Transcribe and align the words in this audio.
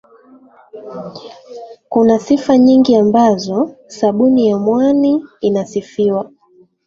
Kuna 1.89 2.19
sifa 2.19 2.57
nyingi 2.57 2.95
ambazo 2.95 3.75
sabuni 3.87 4.47
ya 4.47 4.57
mwani 4.57 5.25
inasifiwa 5.41 6.31